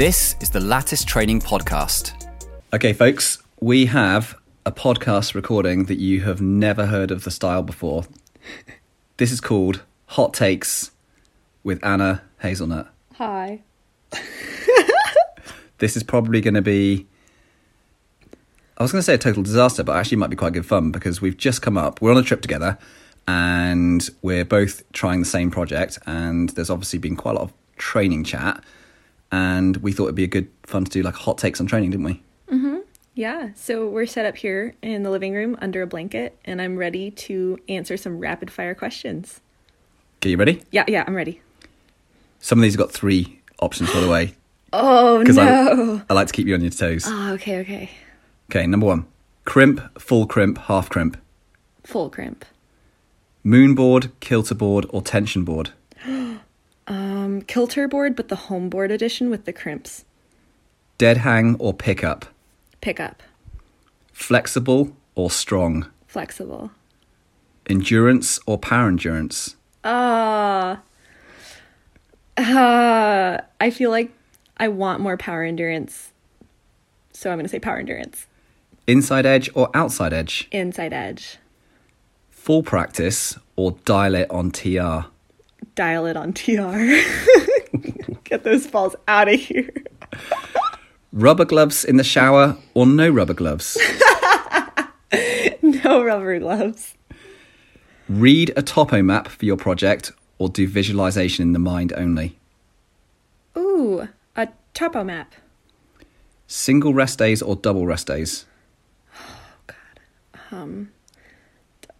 [0.00, 2.26] This is the Lattice Training Podcast.
[2.72, 4.34] Okay, folks, we have
[4.64, 8.04] a podcast recording that you have never heard of the style before.
[9.18, 10.92] This is called Hot Takes
[11.62, 12.88] with Anna Hazelnutt.
[13.16, 13.60] Hi.
[15.76, 17.06] This is probably going to be.
[18.78, 20.92] I was going to say a total disaster, but actually might be quite good fun
[20.92, 22.00] because we've just come up.
[22.00, 22.78] We're on a trip together
[23.28, 25.98] and we're both trying the same project.
[26.06, 28.64] And there's obviously been quite a lot of training chat.
[29.32, 31.90] And we thought it'd be a good fun to do like hot takes on training,
[31.90, 32.22] didn't we?
[32.50, 32.78] Mm-hmm.
[33.14, 36.76] Yeah, so we're set up here in the living room under a blanket, and I'm
[36.76, 39.40] ready to answer some rapid fire questions.
[40.18, 40.62] Okay, you ready?
[40.70, 41.40] Yeah, yeah, I'm ready.
[42.40, 44.34] Some of these have got three options, by the way,
[44.72, 46.02] Oh, no.
[46.08, 47.04] I, I like to keep you on your toes.
[47.06, 47.90] Oh, okay, okay.
[48.50, 49.06] Okay, number one
[49.44, 51.16] crimp, full crimp, half crimp,
[51.84, 52.44] Full crimp.
[53.44, 55.70] moonboard, kilter board, or tension board.
[57.40, 60.04] Um, kilter board, but the home board edition with the crimps.
[60.98, 62.26] Dead hang or pickup,
[62.82, 63.22] Pickup.
[64.12, 66.70] flexible or strong, Flexible.
[67.68, 70.80] endurance or power endurance, Ah.
[72.36, 74.12] Uh, I feel like
[74.58, 76.12] I want more power endurance.
[77.12, 78.26] So I'm going to say power endurance.
[78.86, 81.38] inside edge or outside edge, Inside edge.
[82.30, 85.06] full practice or dial it on TR,
[85.74, 86.50] dial it on TR.
[88.24, 89.72] Get those balls out of here.
[91.12, 93.76] rubber gloves in the shower or no rubber gloves,
[95.62, 96.94] No rubber gloves.
[98.08, 102.38] read a topo map for your project or do visualization in the mind only,
[103.56, 105.34] Ooh, a topo map.
[106.46, 108.46] single rest days or double rest days,
[109.16, 110.00] Oh god.
[110.50, 110.90] Um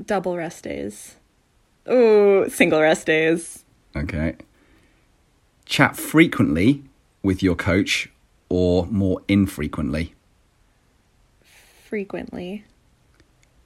[0.04, 1.16] Double rest days.
[1.88, 3.64] Ooh, single rest days.
[3.96, 4.36] Okay.
[5.64, 6.82] Chat frequently
[7.22, 8.10] with your coach
[8.48, 10.14] or more infrequently.
[11.88, 12.64] Frequently.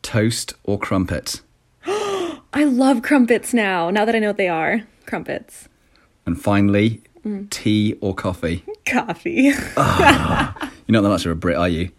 [0.03, 1.41] Toast or crumpet.
[1.87, 4.83] I love crumpets now, now that I know what they are.
[5.07, 5.69] Crumpets.
[6.27, 7.49] And finally, mm.
[7.51, 8.65] tea or coffee.
[8.87, 9.53] Coffee.
[9.77, 11.91] Ah, you're not that much of a Brit, are you?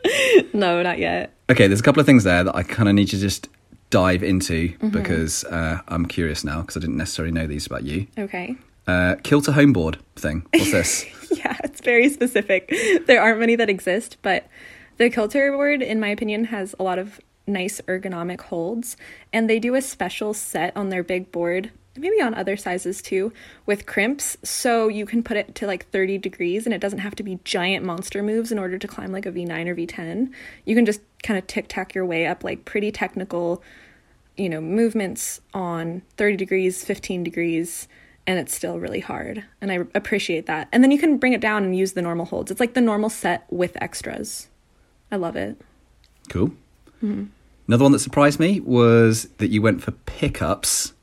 [0.53, 1.33] no, not yet.
[1.49, 3.49] Okay, there's a couple of things there that I kind of need to just
[3.89, 8.07] dive into because uh, I'm curious now because I didn't necessarily know these about you.
[8.17, 8.55] Okay.
[8.87, 10.45] Uh, kilter homeboard thing.
[10.53, 11.05] What's this?
[11.31, 12.71] Yeah, it's very specific.
[13.07, 14.47] There aren't many that exist, but
[14.97, 18.95] the Kilter board, in my opinion, has a lot of nice ergonomic holds,
[19.33, 23.31] and they do a special set on their big board, maybe on other sizes too,
[23.65, 27.15] with crimps, so you can put it to like 30 degrees, and it doesn't have
[27.15, 30.31] to be giant monster moves in order to climb like a V9 or V10.
[30.65, 33.63] You can just kind of tic tac your way up like pretty technical,
[34.37, 37.87] you know, movements on 30 degrees, 15 degrees
[38.27, 39.43] and it's still really hard.
[39.61, 40.67] And I appreciate that.
[40.71, 42.51] And then you can bring it down and use the normal holds.
[42.51, 44.49] It's like the normal set with extras.
[45.11, 45.61] I love it.
[46.29, 46.49] cool.
[47.03, 47.25] Mm-hmm.
[47.67, 50.93] Another one that surprised me was that you went for pickups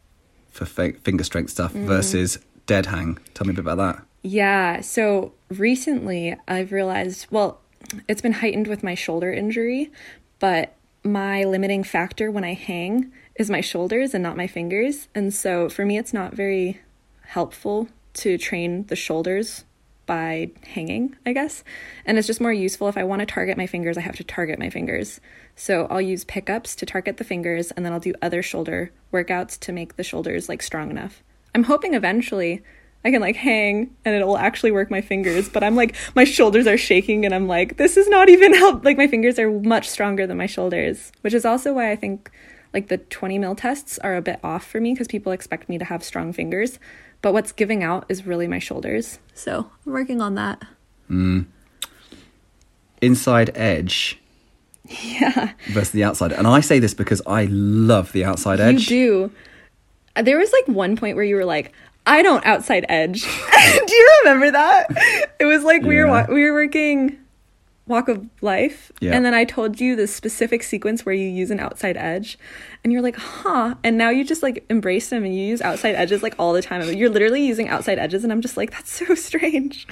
[0.52, 1.86] for fi- finger strength stuff mm.
[1.86, 3.18] versus dead hang.
[3.34, 4.04] Tell me a bit about that.
[4.22, 4.80] Yeah.
[4.80, 7.60] So recently I've realized, well,
[8.06, 9.90] it's been heightened with my shoulder injury,
[10.38, 15.08] but my limiting factor when I hang is my shoulders and not my fingers.
[15.14, 16.80] And so for me, it's not very
[17.22, 19.64] helpful to train the shoulders
[20.06, 21.64] by hanging, I guess.
[22.04, 24.24] And it's just more useful if I want to target my fingers, I have to
[24.24, 25.20] target my fingers.
[25.56, 29.58] So I'll use pickups to target the fingers and then I'll do other shoulder workouts
[29.60, 31.22] to make the shoulders like strong enough.
[31.54, 32.62] I'm hoping eventually
[33.04, 36.66] I can like hang and it'll actually work my fingers, but I'm like my shoulders
[36.66, 39.88] are shaking and I'm like this is not even help like my fingers are much
[39.88, 42.30] stronger than my shoulders, which is also why I think
[42.72, 45.78] like the 20 mil tests are a bit off for me because people expect me
[45.78, 46.78] to have strong fingers,
[47.22, 49.18] but what's giving out is really my shoulders.
[49.34, 50.62] So, I'm working on that.
[51.10, 51.46] Mm.
[53.00, 54.18] inside edge
[54.88, 55.52] Yeah.
[55.72, 56.32] versus the outside.
[56.32, 58.90] And I say this because I love the outside edge.
[58.90, 59.30] You
[60.16, 60.22] do.
[60.22, 61.72] There was like one point where you were like,
[62.06, 63.22] "I don't outside edge."
[63.86, 64.86] do you remember that?
[65.40, 66.26] It was like we were Yeah.
[66.26, 67.18] wa- we were working
[67.92, 69.14] Walk of Life, Yeah.
[69.14, 72.38] and then I told you the specific sequence where you use an outside edge,
[72.82, 75.94] and you're like, "Huh?" And now you just like embrace them and you use outside
[75.94, 76.82] edges like all the time.
[76.94, 79.86] You're literally using outside edges, and I'm just like, "That's so strange."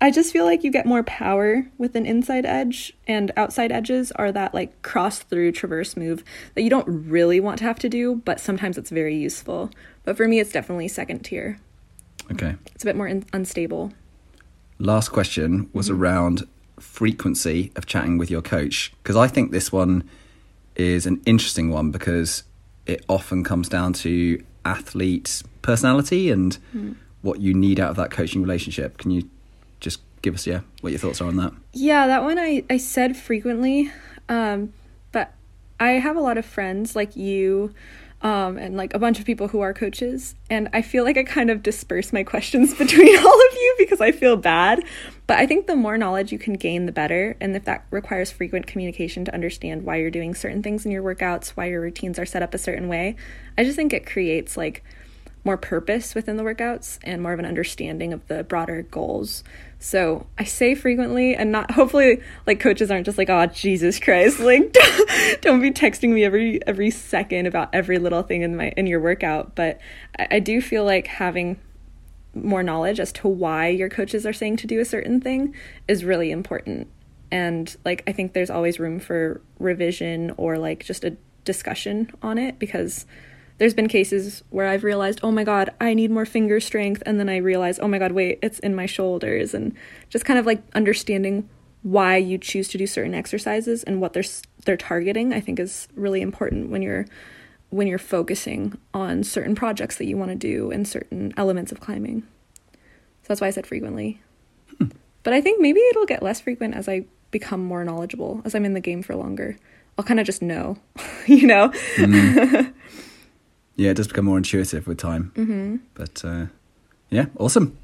[0.00, 4.10] I just feel like you get more power with an inside edge, and outside edges
[4.12, 6.24] are that like cross through traverse move
[6.54, 9.70] that you don't really want to have to do, but sometimes it's very useful.
[10.02, 11.60] But for me, it's definitely second tier.
[12.32, 12.56] Okay.
[12.74, 13.92] It's a bit more in- unstable.
[14.80, 16.02] Last question was mm-hmm.
[16.02, 16.48] around
[16.82, 20.08] frequency of chatting with your coach because I think this one
[20.76, 22.42] is an interesting one because
[22.86, 26.58] it often comes down to athlete personality and
[27.22, 28.98] what you need out of that coaching relationship.
[28.98, 29.28] Can you
[29.80, 31.52] just give us yeah what your thoughts are on that.
[31.72, 33.92] Yeah, that one I, I said frequently.
[34.28, 34.72] Um,
[35.10, 35.34] but
[35.78, 37.74] I have a lot of friends like you
[38.22, 40.34] um, and like a bunch of people who are coaches.
[40.48, 44.00] And I feel like I kind of disperse my questions between all of you because
[44.00, 44.84] I feel bad.
[45.26, 47.36] But I think the more knowledge you can gain, the better.
[47.40, 51.02] And if that requires frequent communication to understand why you're doing certain things in your
[51.02, 53.16] workouts, why your routines are set up a certain way,
[53.58, 54.84] I just think it creates like
[55.44, 59.42] more purpose within the workouts and more of an understanding of the broader goals.
[59.78, 64.38] So I say frequently, and not hopefully like coaches aren't just like, oh Jesus Christ,
[64.40, 64.76] like
[65.40, 69.00] don't be texting me every every second about every little thing in my in your
[69.00, 69.54] workout.
[69.54, 69.80] But
[70.18, 71.58] I, I do feel like having
[72.34, 75.54] more knowledge as to why your coaches are saying to do a certain thing
[75.88, 76.88] is really important.
[77.30, 82.38] And like I think there's always room for revision or like just a discussion on
[82.38, 83.06] it because
[83.58, 87.02] there's been cases where I've realized, oh my God, I need more finger strength.
[87.06, 89.54] And then I realize, oh my God, wait, it's in my shoulders.
[89.54, 89.74] And
[90.08, 91.48] just kind of like understanding
[91.82, 94.24] why you choose to do certain exercises and what they're,
[94.64, 97.06] they're targeting, I think is really important when you're
[97.72, 101.80] when you're focusing on certain projects that you want to do and certain elements of
[101.80, 102.20] climbing.
[103.22, 104.20] So that's why I said frequently.
[104.76, 104.88] Hmm.
[105.22, 108.66] But I think maybe it'll get less frequent as I become more knowledgeable, as I'm
[108.66, 109.56] in the game for longer.
[109.96, 110.76] I'll kind of just know,
[111.26, 111.70] you know?
[111.96, 112.71] Mm.
[113.82, 115.32] yeah, it does become more intuitive with time.
[115.34, 115.76] Mm-hmm.
[115.94, 116.46] But uh,
[117.10, 117.76] yeah, awesome.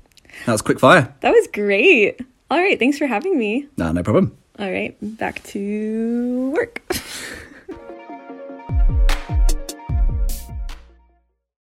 [0.46, 1.12] That was quick fire.
[1.20, 2.20] That was great.
[2.50, 3.66] All right, thanks for having me.
[3.76, 4.36] No, no problem.
[4.58, 6.82] All right, back to work.